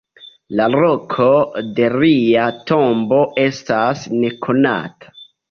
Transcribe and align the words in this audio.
La 0.59 0.63
loko 0.83 1.27
de 1.79 1.89
lia 1.97 2.47
tombo 2.73 3.21
estas 3.45 4.09
nekonata. 4.25 5.15